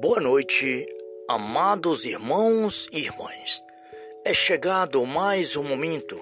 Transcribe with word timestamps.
Boa 0.00 0.20
noite, 0.20 0.86
amados 1.26 2.04
irmãos 2.04 2.86
e 2.92 3.00
irmãs. 3.00 3.64
É 4.24 4.32
chegado 4.32 5.04
mais 5.04 5.56
um 5.56 5.64
momento 5.64 6.16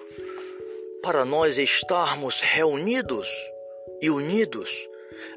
para 1.03 1.26
nós 1.26 1.58
estarmos 1.58 2.40
reunidos 2.40 3.28
e 4.01 4.08
unidos 4.08 4.71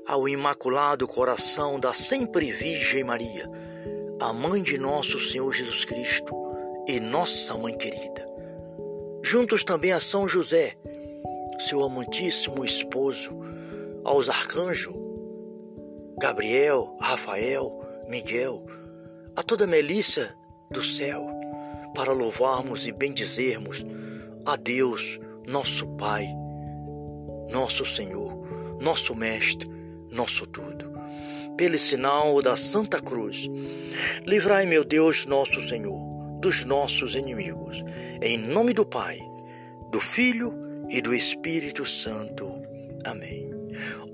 ao 0.08 0.30
Imaculado 0.30 1.06
Coração 1.06 1.78
da 1.78 1.94
Sempre 1.94 2.50
Virgem 2.50 3.04
Maria, 3.04 3.46
a 4.22 4.32
mãe 4.32 4.64
de 4.64 4.78
nosso 4.78 5.20
Senhor 5.20 5.52
Jesus 5.52 5.84
Cristo 5.84 6.34
e 6.88 6.98
nossa 7.02 7.58
mãe 7.58 7.78
querida. 7.78 8.26
Juntos 9.22 9.66
também 9.66 9.92
a 9.92 10.00
São 10.00 10.30
José, 10.30 10.78
seu 11.60 11.84
amantíssimo 11.84 12.64
esposo, 12.64 13.38
aos 14.06 14.30
arcanjos 14.30 14.96
Gabriel, 16.18 16.96
Rafael, 17.02 17.89
Miguel, 18.10 18.66
a 19.36 19.44
toda 19.44 19.68
melícia 19.68 20.36
do 20.72 20.84
céu, 20.84 21.28
para 21.94 22.12
louvarmos 22.12 22.88
e 22.88 22.92
bendizermos 22.92 23.86
a 24.48 24.56
Deus, 24.56 25.20
nosso 25.48 25.88
Pai, 25.90 26.28
nosso 27.52 27.86
Senhor, 27.86 28.34
nosso 28.82 29.14
Mestre, 29.14 29.70
nosso 30.12 30.48
tudo. 30.48 30.92
Pelo 31.56 31.78
sinal 31.78 32.42
da 32.42 32.56
Santa 32.56 33.00
Cruz, 33.00 33.48
livrai, 34.26 34.66
meu 34.66 34.84
Deus, 34.84 35.28
nosso 35.28 35.62
Senhor, 35.62 36.00
dos 36.40 36.66
nossos 36.66 37.14
inimigos, 37.14 37.84
em 38.24 38.40
nome 38.40 38.74
do 38.74 38.86
Pai, 38.86 39.20
do 39.92 40.00
Filho 40.00 40.52
e 40.90 41.00
do 41.00 41.14
Espírito 41.14 41.86
Santo. 41.86 42.52
Amém. 43.06 43.48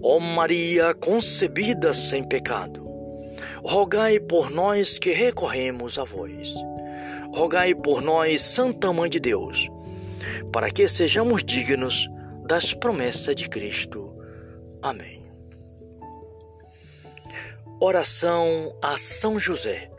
Ó 0.01 0.19
Maria 0.19 0.93
concebida 0.93 1.93
sem 1.93 2.27
pecado, 2.27 2.84
rogai 3.65 4.19
por 4.19 4.51
nós 4.51 4.99
que 4.99 5.11
recorremos 5.11 5.97
a 5.97 6.03
vós. 6.03 6.53
Rogai 7.33 7.73
por 7.73 7.99
nós, 8.01 8.41
Santa 8.41 8.93
Mãe 8.93 9.09
de 9.09 9.19
Deus, 9.19 9.67
para 10.53 10.69
que 10.69 10.87
sejamos 10.87 11.43
dignos 11.43 12.07
das 12.45 12.75
promessas 12.75 13.35
de 13.35 13.49
Cristo. 13.49 14.15
Amém. 14.83 15.25
Oração 17.81 18.77
a 18.81 18.97
São 18.97 19.39
José. 19.39 19.89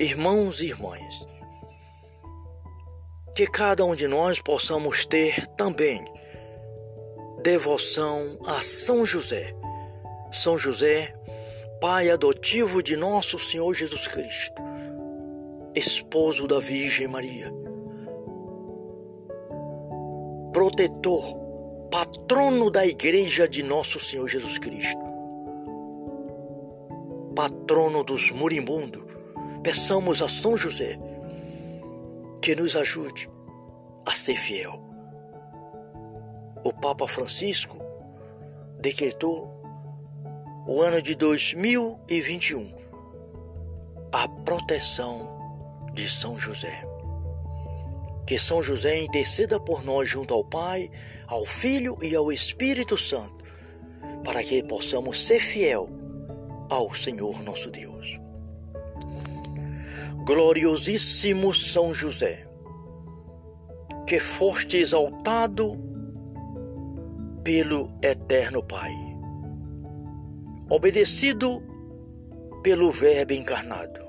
Irmãos 0.00 0.60
e 0.60 0.66
irmãs, 0.66 1.26
que 3.36 3.46
cada 3.46 3.84
um 3.84 3.94
de 3.94 4.08
nós 4.08 4.40
possamos 4.40 5.04
ter 5.04 5.46
também 5.48 6.04
devoção 7.42 8.38
a 8.46 8.62
São 8.62 9.04
José. 9.04 9.54
São 10.30 10.56
José 10.56 11.17
pai 11.80 12.10
adotivo 12.10 12.82
de 12.82 12.96
nosso 12.96 13.38
Senhor 13.38 13.72
Jesus 13.72 14.08
Cristo, 14.08 14.60
esposo 15.76 16.48
da 16.48 16.58
Virgem 16.58 17.06
Maria, 17.06 17.52
protetor, 20.52 21.22
patrono 21.88 22.68
da 22.68 22.84
Igreja 22.84 23.48
de 23.48 23.62
nosso 23.62 24.00
Senhor 24.00 24.26
Jesus 24.26 24.58
Cristo, 24.58 25.00
patrono 27.36 28.02
dos 28.02 28.32
moribundos, 28.32 29.04
peçamos 29.62 30.20
a 30.20 30.28
São 30.28 30.56
José 30.56 30.98
que 32.42 32.56
nos 32.56 32.74
ajude 32.74 33.30
a 34.04 34.10
ser 34.10 34.36
fiel. 34.36 34.82
O 36.64 36.72
Papa 36.72 37.06
Francisco 37.06 37.78
decretou 38.80 39.57
o 40.70 40.82
ano 40.82 41.00
de 41.00 41.14
2021, 41.14 42.74
a 44.12 44.28
proteção 44.28 45.26
de 45.94 46.06
São 46.06 46.38
José. 46.38 46.84
Que 48.26 48.38
São 48.38 48.62
José 48.62 49.00
interceda 49.00 49.58
por 49.58 49.82
nós 49.82 50.06
junto 50.06 50.34
ao 50.34 50.44
Pai, 50.44 50.90
ao 51.26 51.46
Filho 51.46 51.96
e 52.02 52.14
ao 52.14 52.30
Espírito 52.30 52.98
Santo, 52.98 53.42
para 54.22 54.42
que 54.42 54.62
possamos 54.62 55.24
ser 55.24 55.40
fiel 55.40 55.88
ao 56.68 56.94
Senhor 56.94 57.42
nosso 57.42 57.70
Deus. 57.70 58.20
Gloriosíssimo 60.26 61.54
São 61.54 61.94
José, 61.94 62.46
que 64.06 64.20
foste 64.20 64.76
exaltado 64.76 65.78
pelo 67.42 67.88
Eterno 68.02 68.62
Pai 68.62 69.07
obedecido 70.70 71.62
pelo 72.62 72.90
Verbo 72.90 73.32
encarnado, 73.32 74.06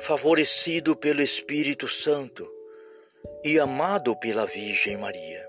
favorecido 0.00 0.94
pelo 0.94 1.22
Espírito 1.22 1.88
Santo 1.88 2.46
e 3.42 3.58
amado 3.58 4.14
pela 4.16 4.44
Virgem 4.44 4.98
Maria. 4.98 5.48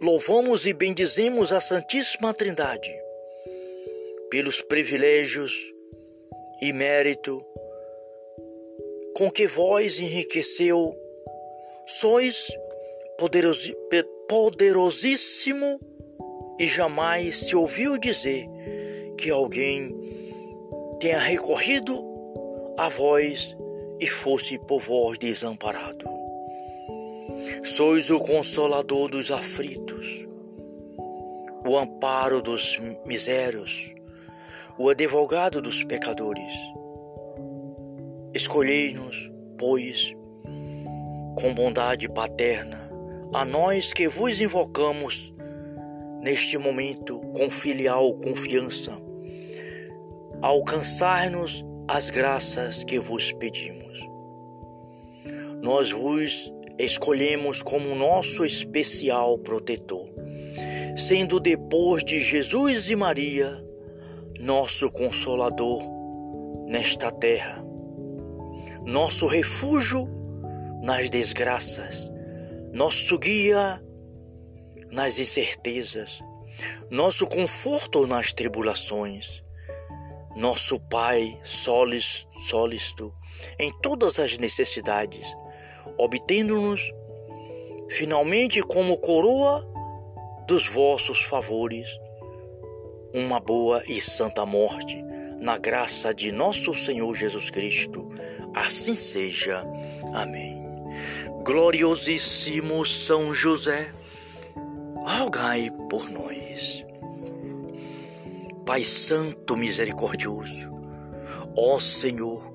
Louvamos 0.00 0.66
e 0.66 0.72
bendizemos 0.72 1.52
a 1.52 1.60
Santíssima 1.60 2.32
Trindade 2.32 2.94
pelos 4.30 4.60
privilégios 4.62 5.52
e 6.62 6.72
mérito 6.72 7.44
com 9.14 9.30
que 9.30 9.46
vós 9.46 9.98
enriqueceu, 9.98 10.94
sois 11.86 12.48
poderosíssimo 14.28 15.80
e 16.58 16.66
jamais 16.66 17.36
se 17.36 17.56
ouviu 17.56 17.98
dizer 17.98 18.48
que 19.18 19.30
alguém 19.30 19.94
tenha 20.98 21.18
recorrido 21.18 22.04
a 22.78 22.88
vós 22.88 23.56
e 24.00 24.06
fosse 24.06 24.58
por 24.58 24.80
vós 24.80 25.18
desamparado. 25.18 26.06
Sois 27.62 28.10
o 28.10 28.18
consolador 28.18 29.08
dos 29.10 29.30
aflitos, 29.30 30.26
o 31.66 31.76
amparo 31.76 32.40
dos 32.40 32.78
misérios, 33.06 33.94
o 34.78 34.88
advogado 34.88 35.60
dos 35.60 35.84
pecadores. 35.84 36.52
Escolhei-nos, 38.34 39.30
pois, 39.58 40.14
com 41.40 41.54
bondade 41.54 42.08
paterna, 42.08 42.90
a 43.32 43.44
nós 43.44 43.92
que 43.92 44.08
vos 44.08 44.40
invocamos 44.40 45.34
neste 46.26 46.58
momento 46.58 47.20
com 47.36 47.48
filial 47.48 48.12
confiança, 48.16 49.00
alcançar-nos 50.42 51.64
as 51.86 52.10
graças 52.10 52.82
que 52.82 52.98
vos 52.98 53.30
pedimos. 53.34 54.00
Nós 55.62 55.92
vos 55.92 56.52
escolhemos 56.80 57.62
como 57.62 57.94
nosso 57.94 58.44
especial 58.44 59.38
protetor, 59.38 60.08
sendo 60.96 61.38
depois 61.38 62.04
de 62.04 62.18
Jesus 62.18 62.90
e 62.90 62.96
Maria 62.96 63.64
nosso 64.40 64.90
consolador 64.90 65.84
nesta 66.66 67.08
terra, 67.12 67.64
nosso 68.84 69.28
refúgio 69.28 70.08
nas 70.82 71.08
desgraças, 71.08 72.10
nosso 72.72 73.16
guia 73.16 73.80
nas 74.96 75.18
incertezas, 75.18 76.24
nosso 76.90 77.26
conforto 77.26 78.06
nas 78.06 78.32
tribulações, 78.32 79.44
nosso 80.34 80.80
Pai 80.80 81.38
sólisto 81.42 83.12
em 83.58 83.70
todas 83.82 84.18
as 84.18 84.38
necessidades, 84.38 85.26
obtendo-nos 85.98 86.80
finalmente 87.90 88.62
como 88.62 88.96
coroa 88.96 89.68
dos 90.48 90.66
vossos 90.66 91.20
favores, 91.20 91.90
uma 93.12 93.38
boa 93.38 93.82
e 93.86 94.00
santa 94.00 94.46
morte, 94.46 94.96
na 95.38 95.58
graça 95.58 96.14
de 96.14 96.32
nosso 96.32 96.74
Senhor 96.74 97.14
Jesus 97.14 97.50
Cristo. 97.50 98.08
Assim 98.54 98.96
seja. 98.96 99.62
Amém. 100.14 100.64
Gloriosíssimo 101.44 102.86
São 102.86 103.34
José 103.34 103.90
rogai 105.06 105.70
por 105.88 106.10
nós. 106.10 106.84
Pai 108.66 108.82
Santo 108.82 109.56
Misericordioso, 109.56 110.68
ó 111.56 111.78
Senhor, 111.78 112.52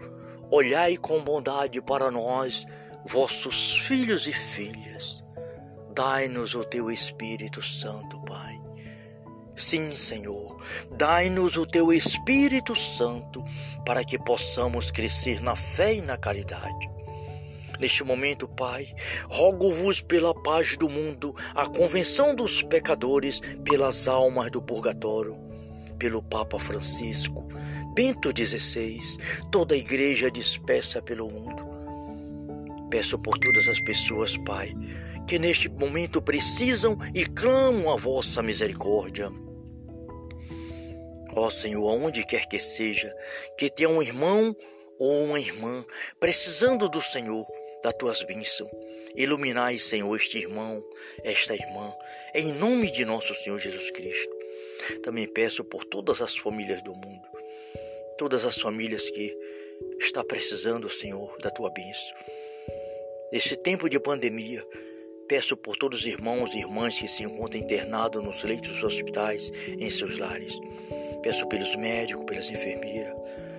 olhai 0.52 0.98
com 0.98 1.24
bondade 1.24 1.82
para 1.82 2.12
nós, 2.12 2.66
vossos 3.06 3.78
filhos 3.78 4.28
e 4.28 4.34
filhas. 4.34 5.24
Dai-nos 5.96 6.54
o 6.54 6.66
teu 6.66 6.92
Espírito 6.92 7.62
Santo, 7.62 8.20
Pai. 8.22 8.60
Sim, 9.56 9.96
Senhor, 9.96 10.62
dai-nos 10.98 11.56
o 11.56 11.66
teu 11.66 11.94
Espírito 11.94 12.76
Santo 12.76 13.44
para 13.86 14.04
que 14.04 14.20
possamos 14.20 14.92
crescer 14.92 15.42
na 15.42 15.56
fé 15.56 15.96
e 15.96 16.02
na 16.02 16.18
caridade 16.18 17.01
Neste 17.82 18.04
momento, 18.04 18.48
Pai, 18.48 18.94
rogo-vos 19.28 20.02
pela 20.02 20.36
paz 20.36 20.78
do 20.78 20.88
mundo, 20.88 21.36
a 21.56 21.66
convenção 21.66 22.36
dos 22.36 22.62
pecadores, 22.62 23.42
pelas 23.64 24.08
almas 24.08 24.52
do 24.52 24.62
purgatório, 24.62 25.36
pelo 25.98 26.22
Papa 26.22 26.60
Francisco, 26.60 27.48
Bento 27.96 28.30
XVI, 28.30 29.00
toda 29.52 29.74
a 29.74 29.78
igreja 29.80 30.30
dispersa 30.30 31.02
pelo 31.02 31.28
mundo. 31.28 31.72
Peço 32.92 33.18
por 33.18 33.40
todas 33.40 33.68
as 33.68 33.80
pessoas, 33.80 34.38
Pai, 34.38 34.76
que 35.28 35.40
neste 35.40 35.68
momento 35.68 36.22
precisam 36.22 37.00
e 37.16 37.26
clamam 37.26 37.92
a 37.92 37.96
vossa 37.96 38.44
misericórdia. 38.44 39.32
Ó 41.36 41.50
Senhor, 41.50 41.90
aonde 41.90 42.24
quer 42.26 42.46
que 42.48 42.60
seja, 42.60 43.12
que 43.58 43.72
tenha 43.72 43.90
um 43.90 44.04
irmão 44.04 44.56
ou 45.00 45.24
uma 45.24 45.40
irmã 45.40 45.84
precisando 46.20 46.88
do 46.88 47.02
Senhor, 47.02 47.44
das 47.84 47.94
tuas 47.94 48.24
bênçãos. 48.24 48.70
Iluminai, 49.16 49.78
Senhor, 49.78 50.16
este 50.16 50.38
irmão, 50.38 50.84
esta 51.24 51.54
irmã, 51.54 51.94
em 52.34 52.54
nome 52.54 52.92
de 52.92 53.04
nosso 53.04 53.36
Senhor 53.36 53.60
Jesus 53.60 53.92
Cristo. 53.92 54.34
Também 55.04 55.28
peço 55.28 55.64
por 55.64 55.84
todas 55.86 56.22
as 56.22 56.38
famílias 56.38 56.82
do 56.82 56.94
mundo, 56.94 57.28
todas 58.18 58.46
as 58.46 58.60
famílias 58.60 59.10
que 59.10 59.36
está 60.00 60.24
precisando, 60.24 60.90
Senhor, 60.90 61.38
da 61.40 61.50
tua 61.50 61.70
bênção. 61.72 62.16
Nesse 63.32 63.56
tempo 63.56 63.90
de 63.90 64.00
pandemia, 64.00 64.66
peço 65.28 65.56
por 65.56 65.76
todos 65.78 66.00
os 66.00 66.06
irmãos 66.06 66.54
e 66.54 66.60
irmãs 66.60 67.00
que 67.00 67.08
se 67.08 67.24
encontram 67.24 67.62
internados 67.62 68.24
nos 68.24 68.44
leitos 68.44 68.72
dos 68.72 68.84
hospitais, 68.84 69.52
em 69.68 69.90
seus 69.90 70.18
lares. 70.18 70.60
Peço 71.22 71.48
pelos 71.48 71.76
médicos, 71.76 72.26
pelas 72.26 72.50
enfermeiras. 72.50 73.16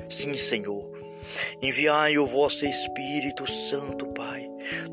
Sim, 0.09 0.35
Senhor. 0.35 1.12
Enviai 1.61 2.19
o 2.19 2.27
vosso 2.27 2.65
Espírito 2.67 3.51
Santo, 3.51 4.07
Pai. 4.09 4.49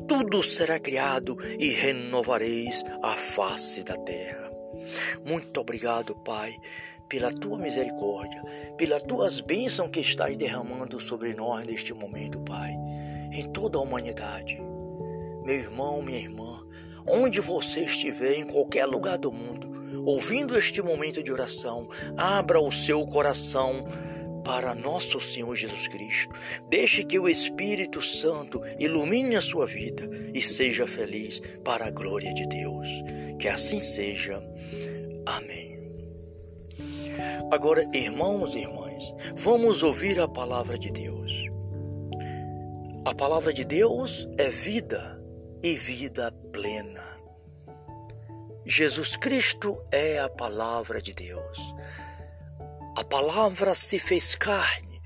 Tudo 0.06 0.42
será 0.42 0.78
criado 0.78 1.36
e 1.58 1.68
renovareis 1.68 2.82
a 3.02 3.12
face 3.12 3.82
da 3.82 3.96
terra. 3.96 4.50
Muito 5.24 5.60
obrigado, 5.60 6.14
Pai, 6.16 6.56
pela 7.08 7.30
tua 7.30 7.58
misericórdia, 7.58 8.42
pelas 8.76 9.02
tuas 9.02 9.40
bênçãos 9.40 9.90
que 9.90 10.00
estás 10.00 10.36
derramando 10.36 11.00
sobre 11.00 11.34
nós 11.34 11.66
neste 11.66 11.92
momento, 11.92 12.40
Pai, 12.40 12.72
em 13.32 13.50
toda 13.52 13.78
a 13.78 13.82
humanidade. 13.82 14.60
Meu 15.44 15.56
irmão, 15.56 16.02
minha 16.02 16.18
irmã, 16.18 16.64
onde 17.06 17.40
você 17.40 17.80
estiver, 17.80 18.38
em 18.38 18.46
qualquer 18.46 18.86
lugar 18.86 19.18
do 19.18 19.32
mundo, 19.32 20.04
ouvindo 20.04 20.56
este 20.56 20.80
momento 20.82 21.22
de 21.22 21.32
oração, 21.32 21.88
abra 22.16 22.60
o 22.60 22.70
seu 22.70 23.04
coração 23.06 23.86
para 24.44 24.74
nosso 24.74 25.20
Senhor 25.20 25.54
Jesus 25.54 25.88
Cristo. 25.88 26.38
Deixe 26.68 27.04
que 27.04 27.18
o 27.18 27.28
Espírito 27.28 28.02
Santo 28.02 28.60
ilumine 28.78 29.36
a 29.36 29.40
sua 29.40 29.66
vida 29.66 30.08
e 30.34 30.42
seja 30.42 30.86
feliz 30.86 31.40
para 31.64 31.86
a 31.86 31.90
glória 31.90 32.32
de 32.32 32.46
Deus. 32.46 32.88
Que 33.38 33.48
assim 33.48 33.80
seja. 33.80 34.42
Amém. 35.26 35.70
Agora, 37.50 37.86
irmãos 37.92 38.54
e 38.54 38.60
irmãs, 38.60 39.14
vamos 39.34 39.82
ouvir 39.82 40.20
a 40.20 40.28
palavra 40.28 40.78
de 40.78 40.90
Deus. 40.90 41.32
A 43.04 43.14
palavra 43.14 43.52
de 43.52 43.64
Deus 43.64 44.28
é 44.38 44.48
vida 44.48 45.20
e 45.62 45.74
vida 45.74 46.32
plena. 46.52 47.02
Jesus 48.64 49.16
Cristo 49.16 49.82
é 49.90 50.18
a 50.18 50.28
palavra 50.28 51.00
de 51.00 51.12
Deus. 51.12 51.58
A 53.00 53.04
palavra 53.04 53.74
se 53.74 53.98
fez 53.98 54.34
carne 54.34 55.00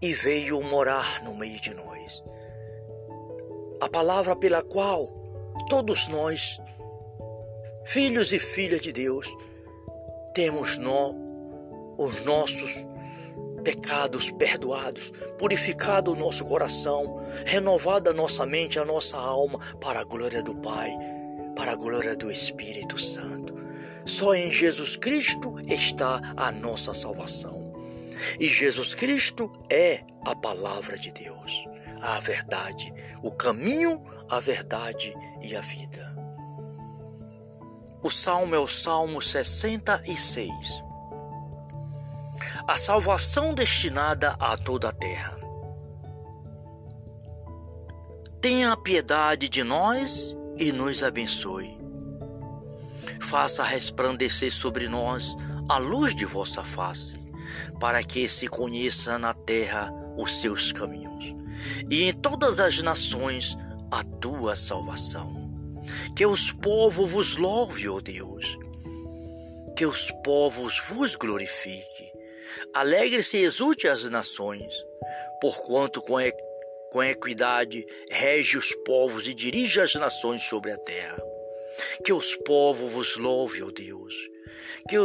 e 0.00 0.14
veio 0.14 0.62
morar 0.62 1.22
no 1.22 1.34
meio 1.34 1.60
de 1.60 1.74
nós. 1.74 2.24
A 3.82 3.86
palavra 3.86 4.34
pela 4.34 4.62
qual 4.62 5.08
todos 5.68 6.08
nós, 6.08 6.58
filhos 7.84 8.32
e 8.32 8.38
filhas 8.38 8.80
de 8.80 8.94
Deus, 8.94 9.28
temos 10.32 10.78
os 11.98 12.24
nossos 12.24 12.86
pecados 13.62 14.30
perdoados, 14.30 15.12
purificado 15.38 16.12
o 16.12 16.16
nosso 16.16 16.46
coração, 16.46 17.22
renovada 17.44 18.08
a 18.08 18.14
nossa 18.14 18.46
mente, 18.46 18.78
a 18.78 18.86
nossa 18.86 19.18
alma 19.18 19.58
para 19.78 20.00
a 20.00 20.04
glória 20.04 20.42
do 20.42 20.54
Pai 20.54 20.96
para 21.54 21.72
a 21.72 21.76
glória 21.76 22.16
do 22.16 22.30
Espírito 22.30 22.98
Santo. 22.98 23.54
Só 24.04 24.34
em 24.34 24.50
Jesus 24.50 24.96
Cristo 24.96 25.56
está 25.66 26.20
a 26.36 26.50
nossa 26.50 26.92
salvação. 26.92 27.72
E 28.38 28.46
Jesus 28.46 28.94
Cristo 28.94 29.50
é 29.68 30.02
a 30.24 30.34
palavra 30.34 30.96
de 30.96 31.12
Deus, 31.12 31.64
a 32.00 32.20
verdade, 32.20 32.92
o 33.22 33.32
caminho, 33.32 34.02
a 34.28 34.38
verdade 34.38 35.14
e 35.40 35.56
a 35.56 35.60
vida. 35.60 36.12
O 38.02 38.10
salmo 38.10 38.54
é 38.54 38.58
o 38.58 38.66
Salmo 38.66 39.22
66. 39.22 40.50
A 42.66 42.76
salvação 42.76 43.54
destinada 43.54 44.34
a 44.40 44.56
toda 44.56 44.88
a 44.88 44.92
terra. 44.92 45.38
Tenha 48.40 48.76
piedade 48.76 49.48
de 49.48 49.62
nós 49.62 50.36
e 50.56 50.72
nos 50.72 51.02
abençoe. 51.04 51.81
Faça 53.22 53.62
resplandecer 53.62 54.52
sobre 54.52 54.88
nós 54.88 55.34
a 55.68 55.78
luz 55.78 56.14
de 56.14 56.24
vossa 56.24 56.62
face, 56.62 57.16
para 57.80 58.02
que 58.02 58.28
se 58.28 58.46
conheça 58.48 59.18
na 59.18 59.32
terra 59.32 59.92
os 60.16 60.40
seus 60.40 60.72
caminhos, 60.72 61.34
e 61.90 62.04
em 62.04 62.12
todas 62.12 62.60
as 62.60 62.82
nações 62.82 63.56
a 63.90 64.02
tua 64.02 64.54
salvação. 64.54 65.40
Que 66.14 66.26
os 66.26 66.52
povos 66.52 67.10
vos 67.10 67.36
louve, 67.36 67.88
ó 67.88 68.00
Deus, 68.00 68.58
que 69.76 69.86
os 69.86 70.10
povos 70.24 70.78
vos 70.88 71.16
glorifique. 71.16 72.12
Alegre-se 72.74 73.38
e 73.38 73.44
exulte 73.44 73.88
as 73.88 74.04
nações, 74.10 74.74
porquanto 75.40 76.02
com 76.02 76.18
com 76.92 77.02
equidade, 77.02 77.86
rege 78.10 78.58
os 78.58 78.74
povos 78.84 79.26
e 79.26 79.32
dirige 79.32 79.80
as 79.80 79.94
nações 79.94 80.42
sobre 80.42 80.70
a 80.72 80.76
terra. 80.76 81.31
Que 82.04 82.12
os 82.12 82.36
povos 82.36 82.92
vos 82.92 83.16
louve, 83.16 83.62
ó 83.62 83.70
Deus. 83.70 84.14
Que, 84.88 84.96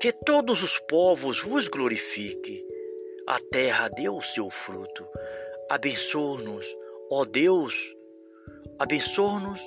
que 0.00 0.12
todos 0.12 0.62
os 0.62 0.78
povos 0.78 1.40
vos 1.40 1.68
glorifiquem. 1.68 2.64
A 3.26 3.38
terra 3.38 3.88
dê 3.88 4.08
o 4.08 4.20
seu 4.20 4.50
fruto. 4.50 5.06
Abençoa-nos, 5.70 6.66
ó 7.10 7.24
Deus. 7.24 7.74
Abençoa-nos 8.78 9.60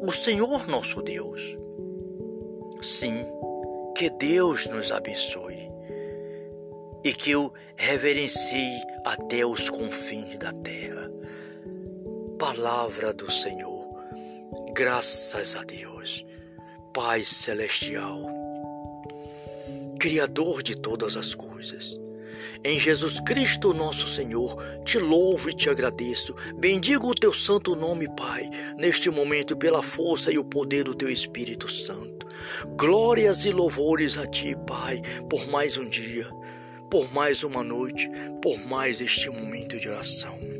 o 0.00 0.12
Senhor 0.12 0.66
nosso 0.68 1.02
Deus. 1.02 1.42
Sim, 2.80 3.26
que 3.96 4.08
Deus 4.10 4.68
nos 4.68 4.92
abençoe 4.92 5.68
e 7.04 7.12
que 7.12 7.30
eu 7.30 7.52
reverencie 7.76 8.80
até 9.04 9.44
os 9.44 9.70
confins 9.70 10.36
da 10.38 10.52
terra. 10.52 11.10
Palavra 12.38 13.12
do 13.12 13.30
Senhor, 13.30 13.77
graças 14.78 15.56
a 15.56 15.64
Deus, 15.64 16.24
Pai 16.94 17.24
Celestial, 17.24 18.22
Criador 19.98 20.62
de 20.62 20.76
todas 20.76 21.16
as 21.16 21.34
coisas. 21.34 21.98
Em 22.62 22.78
Jesus 22.78 23.18
Cristo, 23.18 23.74
nosso 23.74 24.06
Senhor, 24.06 24.56
te 24.84 25.00
louvo 25.00 25.50
e 25.50 25.52
te 25.52 25.68
agradeço. 25.68 26.32
Bendigo 26.56 27.08
o 27.08 27.14
teu 27.14 27.32
santo 27.32 27.74
nome, 27.74 28.06
Pai, 28.14 28.48
neste 28.76 29.10
momento 29.10 29.56
pela 29.56 29.82
força 29.82 30.30
e 30.30 30.38
o 30.38 30.44
poder 30.44 30.84
do 30.84 30.94
teu 30.94 31.10
Espírito 31.10 31.68
Santo. 31.68 32.28
Glórias 32.76 33.44
e 33.44 33.50
louvores 33.50 34.16
a 34.16 34.28
ti, 34.28 34.56
Pai, 34.64 35.02
por 35.28 35.44
mais 35.48 35.76
um 35.76 35.88
dia 35.88 36.28
por 36.90 37.12
mais 37.12 37.42
uma 37.42 37.62
noite, 37.62 38.10
por 38.40 38.58
mais 38.66 39.02
este 39.02 39.28
momento 39.28 39.78
de 39.78 39.90
oração. 39.90 40.57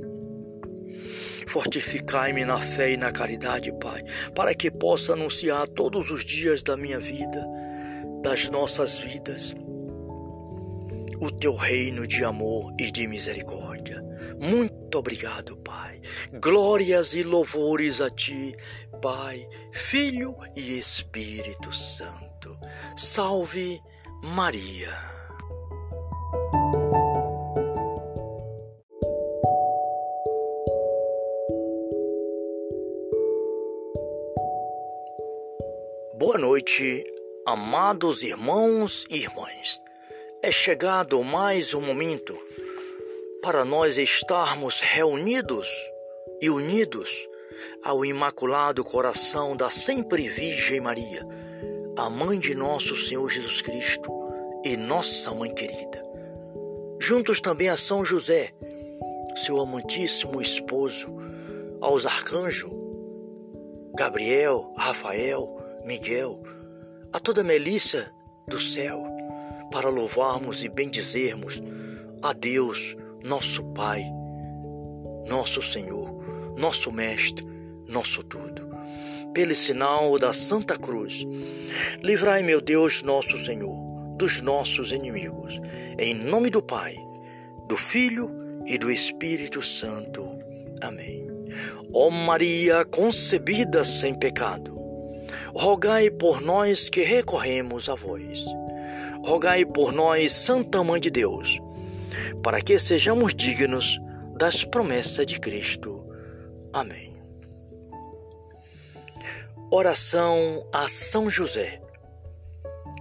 Fortificai-me 1.49 2.45
na 2.45 2.59
fé 2.59 2.93
e 2.93 2.97
na 2.97 3.11
caridade, 3.11 3.73
Pai, 3.81 4.05
para 4.35 4.55
que 4.55 4.71
possa 4.71 5.14
anunciar 5.14 5.67
todos 5.67 6.11
os 6.11 6.25
dias 6.25 6.62
da 6.62 6.76
minha 6.76 7.00
vida, 7.00 7.43
das 8.23 8.50
nossas 8.50 8.99
vidas, 8.99 9.55
o 11.21 11.31
teu 11.31 11.55
reino 11.55 12.07
de 12.07 12.23
amor 12.23 12.73
e 12.78 12.90
de 12.90 13.07
misericórdia. 13.07 14.05
Muito 14.38 14.99
obrigado, 14.99 15.57
Pai. 15.57 16.00
Glórias 16.40 17.14
e 17.14 17.23
louvores 17.23 18.00
a 18.00 18.11
ti, 18.11 18.55
Pai, 19.00 19.49
Filho 19.73 20.37
e 20.55 20.78
Espírito 20.78 21.73
Santo. 21.73 22.59
Salve 22.95 23.81
Maria. 24.23 25.17
Boa 36.18 36.37
noite, 36.37 37.04
amados 37.46 38.25
irmãos 38.25 39.06
e 39.08 39.18
irmãs. 39.18 39.80
É 40.42 40.50
chegado 40.50 41.22
mais 41.22 41.75
um 41.75 41.80
momento 41.80 42.37
para 43.40 43.64
nós 43.64 43.96
estarmos 43.96 44.80
reunidos 44.80 45.68
e 46.42 46.50
unidos 46.50 47.08
ao 47.84 48.04
Imaculado 48.04 48.82
Coração 48.82 49.56
da 49.56 49.70
Sempre 49.70 50.28
Virgem 50.28 50.80
Maria, 50.80 51.25
a 51.96 52.10
mãe 52.10 52.40
de 52.40 52.52
nosso 52.52 52.96
Senhor 52.96 53.28
Jesus 53.28 53.62
Cristo 53.62 54.10
e 54.64 54.76
nossa 54.76 55.32
mãe 55.32 55.54
querida. 55.54 56.02
Juntos 56.98 57.40
também 57.40 57.68
a 57.68 57.76
São 57.76 58.04
José, 58.04 58.52
seu 59.37 59.60
amantíssimo 59.60 60.42
esposo, 60.42 61.16
aos 61.80 62.04
arcanjos 62.04 62.72
Gabriel, 63.94 64.72
Rafael, 64.76 65.67
Miguel, 65.88 66.42
a 67.14 67.18
toda 67.18 67.40
a 67.40 67.45
Melissa 67.45 68.12
do 68.47 68.61
céu, 68.61 69.07
para 69.73 69.88
louvarmos 69.88 70.62
e 70.62 70.68
bendizermos 70.68 71.62
a 72.23 72.35
Deus, 72.35 72.95
nosso 73.25 73.64
Pai, 73.73 74.04
nosso 75.26 75.62
Senhor, 75.62 76.54
nosso 76.59 76.92
Mestre, 76.92 77.42
nosso 77.88 78.23
tudo. 78.23 78.68
Pelo 79.33 79.54
sinal 79.54 80.18
da 80.18 80.30
Santa 80.30 80.76
Cruz, 80.76 81.26
livrai, 82.02 82.42
meu 82.42 82.61
Deus, 82.61 83.02
nosso 83.02 83.38
Senhor, 83.38 83.75
dos 84.18 84.42
nossos 84.42 84.92
inimigos. 84.92 85.59
Em 85.99 86.12
nome 86.12 86.50
do 86.50 86.62
Pai, 86.62 86.97
do 87.66 87.78
Filho 87.78 88.30
e 88.66 88.76
do 88.76 88.90
Espírito 88.90 89.62
Santo. 89.62 90.28
Amém. 90.83 91.26
Ó 91.95 92.11
Maria 92.11 92.85
concebida 92.85 93.83
sem 93.85 94.12
pecado, 94.12 94.77
rogai 95.55 96.11
por 96.11 96.40
nós 96.40 96.88
que 96.88 97.02
recorremos 97.02 97.88
a 97.88 97.95
vós. 97.95 98.45
Rogai 99.25 99.64
por 99.64 99.93
nós, 99.93 100.33
Santa 100.33 100.83
Mãe 100.83 101.00
de 101.00 101.11
Deus, 101.11 101.59
para 102.43 102.61
que 102.61 102.78
sejamos 102.78 103.35
dignos 103.35 103.99
das 104.37 104.64
promessas 104.64 105.26
de 105.26 105.38
Cristo. 105.40 106.05
Amém. 106.73 107.17
Oração 109.71 110.67
a 110.73 110.88
São 110.88 111.28
José. 111.28 111.81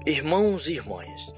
Irmãos 0.05 0.67
e 0.67 0.73
irmãs, 0.73 1.33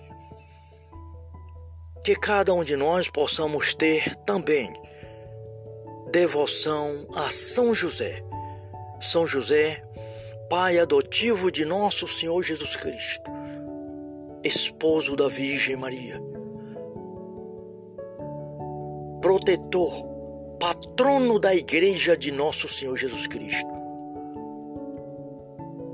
que 2.03 2.15
cada 2.15 2.53
um 2.53 2.63
de 2.63 2.75
nós 2.75 3.09
possamos 3.09 3.75
ter 3.75 4.15
também 4.25 4.71
devoção 6.11 7.07
a 7.15 7.29
São 7.29 7.73
José. 7.73 8.23
São 8.99 9.25
José, 9.27 9.83
pai 10.49 10.79
adotivo 10.79 11.51
de 11.51 11.63
nosso 11.63 12.07
Senhor 12.07 12.41
Jesus 12.41 12.75
Cristo, 12.75 13.29
esposo 14.43 15.15
da 15.15 15.27
Virgem 15.27 15.75
Maria, 15.75 16.19
protetor, 19.21 20.07
patrono 20.59 21.37
da 21.37 21.53
Igreja 21.53 22.17
de 22.17 22.31
nosso 22.31 22.67
Senhor 22.67 22.97
Jesus 22.97 23.27
Cristo, 23.27 23.69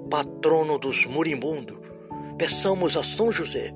patrono 0.10 0.80
dos 0.80 1.06
moribundos, 1.06 1.78
peçamos 2.38 2.96
a 2.96 3.04
São 3.04 3.30
José 3.34 3.74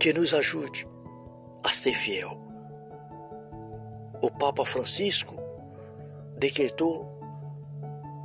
que 0.00 0.12
nos 0.12 0.34
ajude 0.34 0.84
a 1.62 1.68
ser 1.68 1.94
fiel. 1.94 2.36
O 4.20 4.32
Papa 4.32 4.64
Francisco 4.64 5.36
decretou 6.36 7.17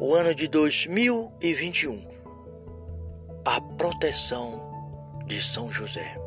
o 0.03 0.13
ano 0.13 0.35
de 0.35 0.49
2021 0.49 2.05
a 3.45 3.61
proteção 3.61 4.61
de 5.25 5.41
São 5.41 5.71
José. 5.71 6.17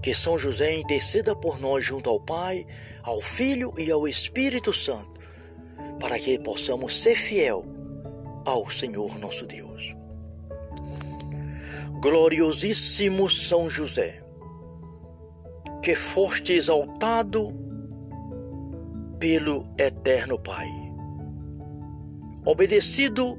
Que 0.00 0.14
São 0.14 0.38
José 0.38 0.78
interceda 0.78 1.34
por 1.34 1.58
nós 1.58 1.84
junto 1.84 2.08
ao 2.08 2.20
Pai, 2.20 2.64
ao 3.02 3.20
Filho 3.20 3.74
e 3.76 3.90
ao 3.90 4.06
Espírito 4.06 4.72
Santo, 4.72 5.20
para 5.98 6.20
que 6.20 6.38
possamos 6.38 7.02
ser 7.02 7.16
fiel 7.16 7.64
ao 8.44 8.70
Senhor 8.70 9.18
nosso 9.18 9.44
Deus. 9.44 9.92
Gloriosíssimo 12.00 13.28
São 13.28 13.68
José, 13.68 14.22
que 15.82 15.96
foste 15.96 16.52
exaltado 16.52 17.52
pelo 19.18 19.64
Eterno 19.76 20.38
Pai, 20.38 20.85
obedecido 22.46 23.36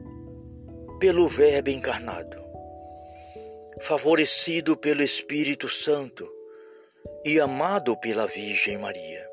pelo 1.00 1.30
Verbo 1.30 1.70
encarnado, 1.70 2.44
favorecido 3.80 4.76
pelo 4.76 5.02
Espírito 5.02 5.70
Santo 5.70 6.30
e 7.24 7.40
amado 7.40 7.96
pela 7.96 8.28
Virgem 8.28 8.78
Maria. 8.78 9.26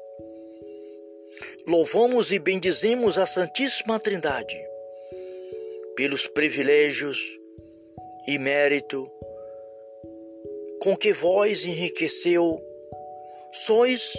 Louvamos 1.66 2.30
e 2.30 2.38
bendizemos 2.38 3.18
a 3.18 3.26
Santíssima 3.26 3.98
Trindade 3.98 4.56
pelos 5.96 6.28
privilégios 6.28 7.18
e 8.28 8.38
mérito 8.38 9.10
com 10.80 10.96
que 10.96 11.12
vós 11.12 11.64
enriqueceu, 11.64 12.62
sois 13.52 14.12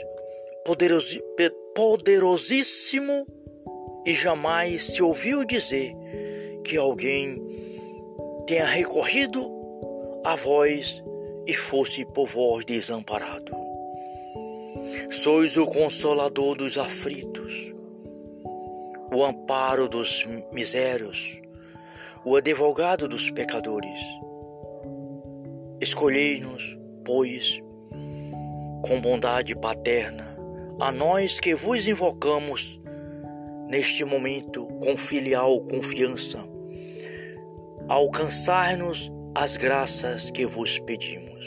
poderosi, 0.65 1.23
poderosíssimo 1.73 3.25
e 4.05 4.13
jamais 4.13 4.83
se 4.83 5.01
ouviu 5.01 5.43
dizer 5.43 5.95
que 6.63 6.77
alguém 6.77 7.41
tenha 8.45 8.65
recorrido 8.65 9.51
a 10.23 10.35
vós 10.35 11.03
e 11.47 11.53
fosse 11.53 12.05
por 12.05 12.27
vós 12.27 12.63
desamparado. 12.65 13.51
Sois 15.09 15.57
o 15.57 15.65
consolador 15.65 16.55
dos 16.55 16.77
aflitos, 16.77 17.73
o 19.13 19.23
amparo 19.23 19.87
dos 19.89 20.25
misérios, 20.51 21.41
o 22.23 22.35
advogado 22.35 23.07
dos 23.07 23.31
pecadores. 23.31 23.99
Escolhei-nos, 25.81 26.77
pois, 27.03 27.61
com 28.87 29.01
bondade 29.01 29.55
paterna, 29.55 30.37
a 30.79 30.91
nós 30.91 31.39
que 31.39 31.55
vos 31.55 31.87
invocamos 31.87 32.79
neste 33.69 34.05
momento 34.05 34.67
com 34.83 34.95
filial 34.95 35.61
confiança, 35.61 36.43
alcançar-nos 37.87 39.11
as 39.33 39.57
graças 39.57 40.31
que 40.31 40.45
vos 40.45 40.79
pedimos. 40.79 41.45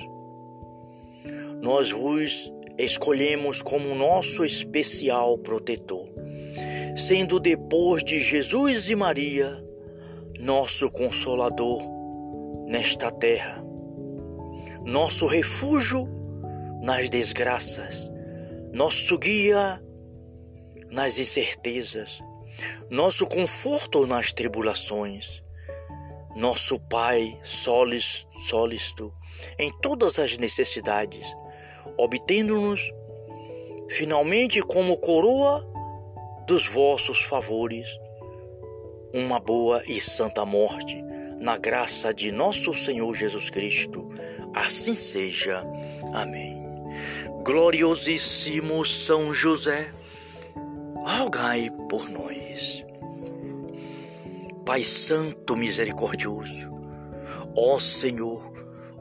Nós 1.61 1.91
vos 1.91 2.53
escolhemos 2.77 3.63
como 3.63 3.95
nosso 3.95 4.45
especial 4.45 5.39
protetor, 5.39 6.09
sendo 6.97 7.41
depois 7.41 8.05
de 8.05 8.19
Jesus 8.19 8.91
e 8.91 8.95
Maria 8.95 9.65
nosso 10.39 10.89
consolador 10.91 11.83
nesta 12.69 13.11
terra, 13.11 13.61
nosso 14.85 15.27
refúgio 15.27 16.09
nas 16.81 17.11
desgraças 17.11 18.09
nosso 18.73 19.19
guia 19.19 19.83
nas 20.91 21.19
incertezas, 21.19 22.23
nosso 22.91 23.27
conforto 23.27 24.07
nas 24.07 24.33
tribulações, 24.33 25.43
nosso 26.35 26.79
Pai 26.79 27.39
sólisto 27.43 29.13
em 29.59 29.73
todas 29.81 30.19
as 30.19 30.37
necessidades, 30.39 31.27
obtendo-nos 31.97 32.81
finalmente 33.89 34.61
como 34.63 34.99
coroa 34.99 35.67
dos 36.47 36.67
vossos 36.67 37.23
favores 37.23 37.89
uma 39.13 39.41
boa 39.41 39.83
e 39.87 40.01
santa 40.01 40.45
morte, 40.45 41.03
na 41.41 41.57
graça 41.57 42.13
de 42.13 42.31
nosso 42.31 42.75
Senhor 42.75 43.15
Jesus 43.15 43.49
Cristo. 43.49 44.09
Assim 44.55 44.95
seja. 44.95 45.65
Amém. 46.13 46.59
Gloriosíssimo 47.43 48.85
São 48.85 49.33
José, 49.33 49.89
rogai 51.09 51.71
por 51.89 52.11
nós. 52.11 52.85
Pai 54.67 54.85
Santo 54.85 55.57
Misericordioso, 55.57 56.71
ó 57.57 57.79
Senhor, 57.81 58.53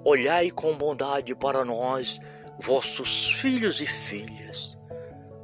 olhai 0.06 0.50
com 0.50 0.78
bondade 0.78 1.36
para 1.36 1.66
nós, 1.66 2.18
vossos 2.58 3.32
filhos 3.32 3.82
e 3.82 3.86
filhas. 3.86 4.78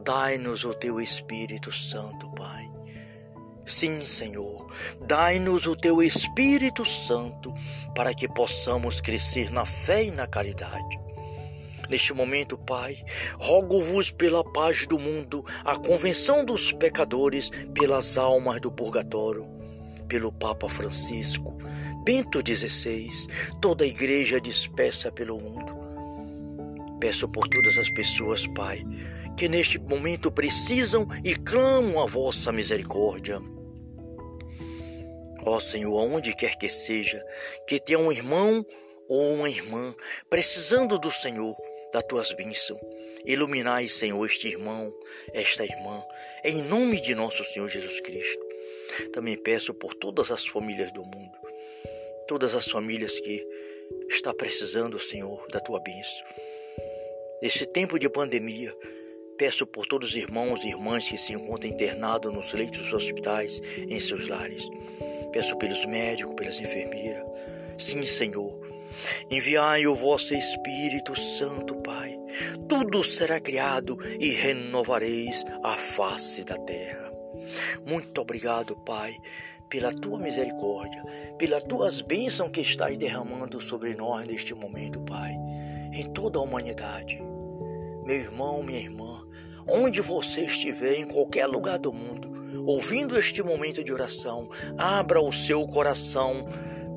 Dai-nos 0.05 0.63
o 0.63 0.73
teu 0.73 1.01
Espírito 1.01 1.69
Santo, 1.69 2.29
Pai. 2.31 2.71
Sim, 3.65 3.99
Senhor, 4.05 4.73
dai-nos 5.05 5.65
o 5.65 5.75
teu 5.75 6.01
Espírito 6.01 6.85
Santo 6.85 7.53
para 7.93 8.13
que 8.13 8.27
possamos 8.27 9.01
crescer 9.01 9.51
na 9.51 9.65
fé 9.65 10.05
e 10.05 10.11
na 10.11 10.27
caridade 10.27 11.02
Neste 11.89 12.13
momento, 12.13 12.57
Pai, 12.57 13.03
rogo-vos 13.37 14.09
pela 14.09 14.43
paz 14.43 14.87
do 14.87 14.97
mundo, 14.97 15.45
a 15.63 15.75
convenção 15.75 16.45
dos 16.45 16.71
pecadores, 16.71 17.51
pelas 17.73 18.17
almas 18.17 18.61
do 18.61 18.71
purgatório, 18.71 19.45
pelo 20.07 20.31
Papa 20.31 20.69
Francisco, 20.69 21.57
Bento 22.05 22.39
XVI, 22.39 23.09
toda 23.61 23.83
a 23.83 23.87
igreja 23.87 24.39
dispersa 24.39 25.11
pelo 25.11 25.37
mundo. 25.37 25.83
Peço 26.99 27.27
por 27.27 27.47
todas 27.47 27.77
as 27.77 27.89
pessoas, 27.89 28.47
Pai, 28.47 28.83
que 29.37 29.49
neste 29.49 29.77
momento 29.77 30.31
precisam 30.31 31.07
e 31.23 31.35
clamam 31.35 32.01
a 32.01 32.05
vossa 32.05 32.51
misericórdia. 32.51 33.41
Ó 35.45 35.59
Senhor, 35.59 35.99
aonde 35.99 36.33
quer 36.33 36.55
que 36.57 36.69
seja, 36.69 37.21
que 37.67 37.79
tenha 37.79 37.99
um 37.99 38.11
irmão 38.11 38.65
ou 39.09 39.33
uma 39.33 39.49
irmã 39.49 39.93
precisando 40.29 40.97
do 40.97 41.11
Senhor, 41.11 41.55
das 41.93 42.03
tuas 42.03 42.33
bênçãos. 42.33 42.79
Iluminai, 43.23 43.87
Senhor, 43.87 44.25
este 44.25 44.49
irmão, 44.49 44.93
esta 45.31 45.63
irmã, 45.63 46.03
em 46.43 46.61
nome 46.63 46.99
de 46.99 47.15
nosso 47.15 47.45
Senhor 47.45 47.69
Jesus 47.69 48.01
Cristo. 48.01 48.43
Também 49.13 49.37
peço 49.37 49.73
por 49.73 49.93
todas 49.93 50.31
as 50.31 50.45
famílias 50.45 50.91
do 50.91 51.03
mundo, 51.03 51.37
todas 52.27 52.53
as 52.53 52.67
famílias 52.67 53.19
que 53.19 53.47
está 54.09 54.33
precisando, 54.33 54.99
Senhor, 54.99 55.47
da 55.49 55.59
tua 55.59 55.79
bênção. 55.79 56.25
Nesse 57.41 57.65
tempo 57.65 57.97
de 57.97 58.09
pandemia, 58.09 58.75
peço 59.37 59.65
por 59.65 59.85
todos 59.85 60.09
os 60.09 60.15
irmãos 60.15 60.63
e 60.63 60.69
irmãs 60.69 61.07
que 61.07 61.17
se 61.17 61.33
encontram 61.33 61.69
internados 61.69 62.33
nos 62.33 62.53
leitos 62.53 62.81
dos 62.81 62.93
hospitais, 62.93 63.61
em 63.77 63.99
seus 63.99 64.27
lares. 64.27 64.67
Peço 65.31 65.57
pelos 65.57 65.85
médicos, 65.85 66.33
pelas 66.35 66.59
enfermeiras. 66.59 67.25
Sim, 67.77 68.01
Senhor. 68.03 68.72
Enviai 69.29 69.87
o 69.87 69.95
vosso 69.95 70.33
Espírito 70.33 71.17
Santo, 71.19 71.75
Pai. 71.77 72.17
Tudo 72.67 73.03
será 73.03 73.39
criado 73.39 73.97
e 74.19 74.29
renovareis 74.29 75.43
a 75.63 75.73
face 75.73 76.43
da 76.43 76.57
terra. 76.57 77.11
Muito 77.85 78.21
obrigado, 78.21 78.75
Pai, 78.77 79.15
pela 79.69 79.91
tua 79.91 80.19
misericórdia, 80.19 81.03
pelas 81.37 81.63
tuas 81.63 82.01
bênçãos 82.01 82.51
que 82.51 82.61
estás 82.61 82.97
derramando 82.97 83.59
sobre 83.59 83.95
nós 83.95 84.25
neste 84.25 84.53
momento, 84.53 85.01
Pai, 85.01 85.33
em 85.91 86.11
toda 86.13 86.39
a 86.39 86.41
humanidade. 86.41 87.21
Meu 88.05 88.15
irmão, 88.15 88.63
minha 88.63 88.79
irmã, 88.79 89.25
onde 89.67 90.01
você 90.01 90.41
estiver, 90.41 90.99
em 90.99 91.07
qualquer 91.07 91.47
lugar 91.47 91.79
do 91.79 91.91
mundo, 91.91 92.31
ouvindo 92.65 93.17
este 93.17 93.41
momento 93.41 93.83
de 93.83 93.91
oração, 93.91 94.49
abra 94.77 95.21
o 95.21 95.31
seu 95.31 95.65
coração 95.65 96.47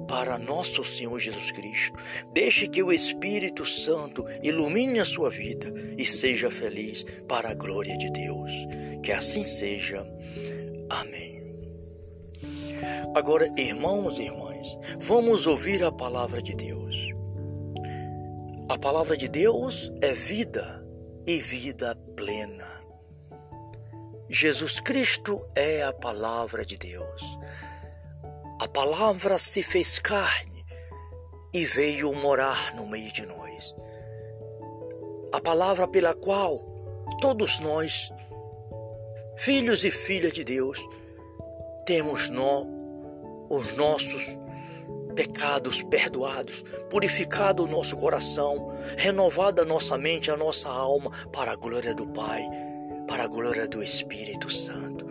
para 0.07 0.39
nosso 0.39 0.85
Senhor 0.85 1.19
Jesus 1.19 1.51
Cristo. 1.51 1.97
Deixe 2.33 2.67
que 2.69 2.83
o 2.83 2.93
Espírito 2.93 3.67
Santo 3.67 4.25
ilumine 4.43 4.99
a 4.99 5.05
sua 5.05 5.31
vida 5.31 5.73
e 5.97 6.05
seja 6.05 6.51
feliz 6.51 7.05
para 7.29 7.51
a 7.51 7.55
glória 7.55 7.97
de 7.97 8.11
Deus. 8.11 8.53
Que 9.03 9.13
assim 9.13 9.45
seja. 9.45 10.07
Amém. 10.89 11.37
Agora, 13.15 13.51
irmãos 13.57 14.19
e 14.19 14.23
irmãs, 14.23 14.79
vamos 14.99 15.47
ouvir 15.47 15.83
a 15.83 15.91
palavra 15.91 16.43
de 16.43 16.55
Deus. 16.55 16.97
A 18.69 18.79
palavra 18.79 19.17
de 19.17 19.29
Deus 19.29 19.93
é 20.01 20.13
vida 20.13 20.85
e 21.27 21.39
vida 21.39 21.97
plena. 22.17 22.77
Jesus 24.29 24.81
Cristo 24.81 25.47
é 25.55 25.85
a 25.85 25.93
palavra 25.93 26.65
de 26.65 26.77
Deus. 26.77 27.23
A 28.59 28.67
palavra 28.67 29.39
se 29.39 29.63
fez 29.63 29.99
carne 29.99 30.65
e 31.53 31.67
veio 31.67 32.11
morar 32.15 32.75
no 32.75 32.87
meio 32.87 33.13
de 33.13 33.27
nós. 33.27 33.75
A 35.31 35.39
palavra 35.39 35.87
pela 35.87 36.15
qual 36.15 36.59
todos 37.21 37.61
nós, 37.61 38.11
filhos 39.37 39.85
e 39.85 39.91
filhas 39.91 40.33
de 40.33 40.43
Deus, 40.43 40.79
temos 41.85 42.31
os 43.51 43.77
nossos 43.77 44.39
pecados 45.15 45.83
perdoados, 45.83 46.65
purificado 46.89 47.63
o 47.63 47.69
nosso 47.69 47.95
coração, 47.99 48.73
renovada 48.97 49.63
a 49.63 49.65
nossa 49.67 49.99
mente, 49.99 50.31
a 50.31 50.37
nossa 50.37 50.71
alma, 50.71 51.11
para 51.31 51.53
a 51.53 51.57
glória 51.57 51.95
do 51.95 52.07
Pai, 52.07 52.43
para 53.07 53.25
a 53.25 53.29
glória 53.29 53.67
do 53.67 53.83
Espírito 53.83 54.51
Santo. 54.51 55.07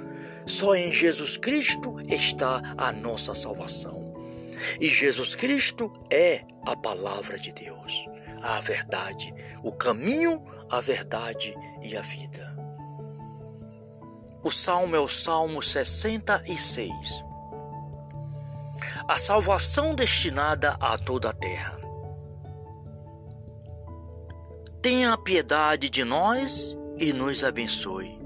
Só 0.46 0.76
em 0.76 0.92
Jesus 0.92 1.38
Cristo 1.38 1.96
está 2.08 2.62
a 2.78 2.92
nossa 2.92 3.34
salvação. 3.34 4.14
E 4.80 4.88
Jesus 4.88 5.36
Cristo 5.36 5.92
é 6.10 6.44
a 6.66 6.76
palavra 6.76 7.38
de 7.38 7.52
Deus, 7.52 8.06
a 8.42 8.60
verdade, 8.62 9.34
o 9.64 9.72
caminho, 9.72 10.44
a 10.70 10.80
verdade 10.80 11.56
e 11.82 11.98
a 11.98 12.02
vida. 12.02 12.56
O 14.44 14.52
salmo 14.52 14.96
é 14.96 15.00
o 15.00 15.08
Salmo 15.08 15.62
66. 15.62 16.92
A 19.08 19.18
salvação 19.18 19.96
destinada 19.96 20.76
a 20.80 20.98
toda 20.98 21.32
a 21.32 21.34
terra. 21.34 21.80
Tenha 24.82 25.18
piedade 25.18 25.90
de 25.90 26.04
nós 26.04 26.78
e 26.98 27.12
nos 27.14 27.44
abençoe. 27.44 28.18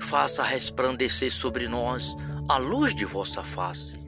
Faça 0.00 0.42
resplandecer 0.42 1.32
sobre 1.32 1.68
nós 1.68 2.14
a 2.48 2.58
luz 2.58 2.94
de 2.94 3.04
vossa 3.04 3.42
face, 3.42 3.98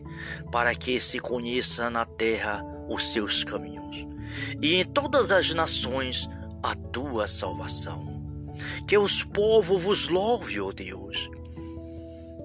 para 0.52 0.74
que 0.74 1.00
se 1.00 1.18
conheça 1.18 1.88
na 1.90 2.04
terra 2.04 2.62
os 2.88 3.12
seus 3.12 3.44
caminhos, 3.44 4.06
e 4.60 4.74
em 4.74 4.84
todas 4.84 5.30
as 5.30 5.54
nações 5.54 6.28
a 6.62 6.74
tua 6.74 7.26
salvação. 7.26 8.16
Que 8.86 8.96
os 8.96 9.22
povos 9.22 9.82
vos 9.82 10.08
louve, 10.08 10.60
ó 10.60 10.72
Deus. 10.72 11.28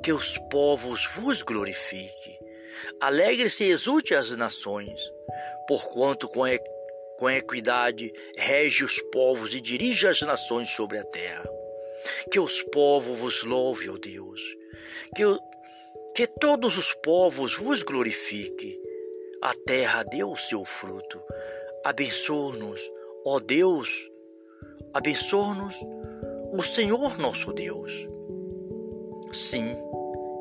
Que 0.04 0.12
os 0.12 0.38
povos 0.50 1.08
vos 1.16 1.42
glorifiquem. 1.42 2.40
Alegre-se 3.00 3.64
e 3.64 3.70
exulte 3.70 4.14
as 4.14 4.32
nações, 4.32 5.00
porquanto 5.68 6.28
com, 7.22 7.30
equidade 7.30 8.12
rege 8.36 8.84
os 8.84 9.00
povos 9.12 9.54
e 9.54 9.62
dirige 9.62 10.08
as 10.08 10.22
nações 10.22 10.72
sobre 10.72 10.98
a 10.98 11.04
terra. 11.04 11.48
Que 12.32 12.40
os 12.40 12.64
povos 12.64 13.20
vos 13.20 13.44
louve, 13.44 13.88
ó 13.92 13.98
Deus. 13.98 14.42
Que, 15.16 15.24
que 16.16 16.26
todos 16.26 16.80
os 16.80 16.96
povos 16.96 17.56
vos 17.56 17.84
glorifiquem. 17.84 18.76
A 19.40 19.54
terra 19.54 20.02
dê 20.02 20.24
o 20.24 20.36
seu 20.36 20.66
fruto. 20.66 21.22
Abençoa-nos, 21.84 22.82
ó 23.24 23.40
Deus. 23.40 24.10
Abençoa-nos 24.92 25.76
o 26.52 26.64
Senhor 26.64 27.20
nosso 27.20 27.54
Deus. 27.54 27.94
Sim, 29.32 29.78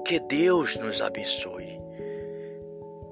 que 0.06 0.18
Deus 0.18 0.78
nos 0.78 1.02
abençoe 1.02 1.79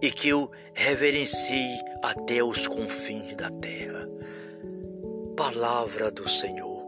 e 0.00 0.10
que 0.10 0.32
o 0.32 0.50
reverencie 0.74 1.78
até 2.02 2.42
os 2.42 2.66
confins 2.66 3.34
da 3.36 3.50
terra. 3.50 4.08
Palavra 5.36 6.10
do 6.10 6.28
Senhor, 6.28 6.86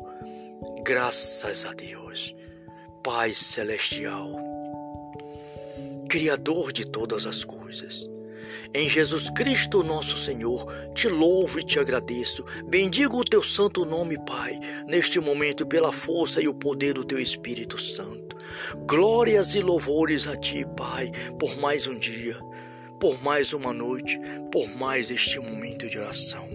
graças 0.82 1.66
a 1.66 1.72
Deus, 1.72 2.34
Pai 3.02 3.32
Celestial, 3.32 4.32
Criador 6.08 6.72
de 6.72 6.84
todas 6.84 7.26
as 7.26 7.44
coisas. 7.44 8.08
Em 8.72 8.88
Jesus 8.88 9.28
Cristo, 9.30 9.82
nosso 9.82 10.16
Senhor, 10.16 10.64
te 10.94 11.08
louvo 11.08 11.58
e 11.58 11.64
te 11.64 11.80
agradeço. 11.80 12.44
Bendigo 12.68 13.18
o 13.18 13.24
teu 13.24 13.42
santo 13.42 13.84
nome, 13.84 14.16
Pai, 14.24 14.60
neste 14.86 15.18
momento 15.18 15.66
pela 15.66 15.92
força 15.92 16.40
e 16.40 16.46
o 16.46 16.54
poder 16.54 16.94
do 16.94 17.04
teu 17.04 17.18
Espírito 17.18 17.80
Santo. 17.80 18.36
Glórias 18.86 19.54
e 19.54 19.60
louvores 19.60 20.28
a 20.28 20.36
ti, 20.36 20.64
Pai, 20.76 21.10
por 21.38 21.56
mais 21.56 21.86
um 21.86 21.98
dia, 21.98 22.36
por 23.00 23.22
mais 23.22 23.54
uma 23.54 23.72
noite, 23.72 24.20
por 24.52 24.68
mais 24.76 25.10
este 25.10 25.40
momento 25.40 25.88
de 25.88 25.98
oração. 25.98 26.48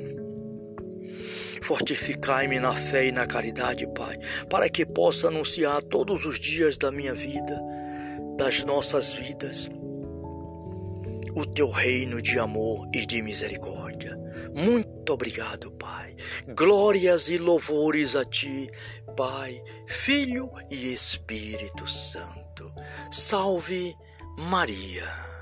Fortificai-me 1.64 2.60
na 2.60 2.76
fé 2.76 3.08
e 3.08 3.12
na 3.12 3.26
caridade, 3.26 3.88
Pai, 3.88 4.20
para 4.48 4.70
que 4.70 4.86
possa 4.86 5.28
anunciar 5.28 5.82
todos 5.82 6.24
os 6.24 6.40
dias 6.40 6.78
da 6.78 6.92
minha 6.92 7.16
vida, 7.16 7.60
das 8.38 8.64
nossas 8.64 9.16
vidas, 9.16 9.68
o 11.36 11.44
teu 11.44 11.72
reino 11.72 12.22
de 12.22 12.38
amor 12.38 12.88
e 12.94 13.04
de 13.04 13.22
misericórdia. 13.24 14.16
Muito 14.54 15.12
obrigado, 15.12 15.72
Pai. 15.72 16.16
Glórias 16.56 17.28
e 17.28 17.40
louvores 17.40 18.16
a 18.16 18.24
ti, 18.24 18.70
Pai, 19.18 19.62
Filho 19.88 20.52
e 20.70 20.94
Espírito 20.94 21.88
Santo. 21.88 22.72
Salve 23.10 23.96
Maria. 24.38 25.35